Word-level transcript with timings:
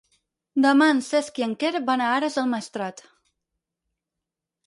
Demà 0.65 0.85
en 0.93 1.01
Cesc 1.07 1.35
i 1.41 1.45
en 1.49 1.53
Quer 1.63 1.71
van 1.91 2.03
a 2.05 2.09
Ares 2.15 2.39
del 2.39 2.49
Maestrat. 2.53 3.03